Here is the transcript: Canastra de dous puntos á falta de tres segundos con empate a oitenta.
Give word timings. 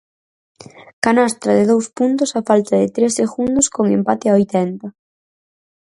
Canastra 1.05 1.51
de 1.59 1.65
dous 1.71 1.85
puntos 1.97 2.29
á 2.39 2.41
falta 2.49 2.73
de 2.81 2.87
tres 2.95 3.11
segundos 3.21 3.65
con 3.75 3.85
empate 3.97 4.25
a 4.29 4.35
oitenta. 4.39 4.87